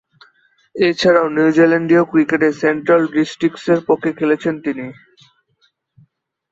এছাড়াও, 0.75 1.27
নিউজিল্যান্ডীয় 1.35 2.03
ক্রিকেটে 2.11 2.49
সেন্ট্রাল 2.61 3.03
ডিস্ট্রিক্টসের 3.15 3.79
পক্ষে 3.87 4.11
খেলেছেন 4.19 4.55
তিনি। 4.65 4.85